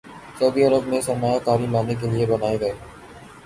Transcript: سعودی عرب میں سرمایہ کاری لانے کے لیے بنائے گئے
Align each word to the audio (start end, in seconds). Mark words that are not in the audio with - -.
سعودی 0.37 0.63
عرب 0.63 0.87
میں 0.87 1.01
سرمایہ 1.01 1.39
کاری 1.45 1.67
لانے 1.71 1.95
کے 2.01 2.07
لیے 2.11 2.25
بنائے 2.25 2.59
گئے 2.59 2.73